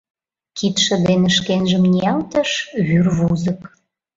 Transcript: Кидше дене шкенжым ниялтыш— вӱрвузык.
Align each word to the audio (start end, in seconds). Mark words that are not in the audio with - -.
Кидше 0.57 0.95
дене 1.07 1.29
шкенжым 1.37 1.83
ниялтыш— 1.91 2.51
вӱрвузык. 2.87 3.59